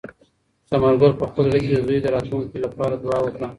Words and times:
ثمر 0.69 0.93
ګل 1.01 1.13
په 1.19 1.25
خپل 1.29 1.43
زړه 1.49 1.59
کې 1.61 1.69
د 1.71 1.77
زوی 1.85 1.97
د 2.01 2.07
راتلونکي 2.15 2.57
لپاره 2.65 2.93
دعا 3.03 3.17
وکړه. 3.21 3.47